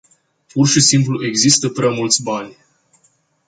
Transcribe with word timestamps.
Pur 0.53 0.67
și 0.67 0.81
simplu 0.81 1.25
există 1.25 1.69
prea 1.69 1.89
mulți 1.89 2.21
bani. 2.23 2.57